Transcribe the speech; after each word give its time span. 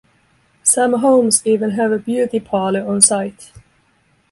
Some 0.63 0.93
homes 0.93 1.45
even 1.45 1.69
have 1.73 1.91
a 1.91 1.99
beauty 1.99 2.39
parlor 2.39 2.83
on 2.87 3.01
site. 3.01 3.51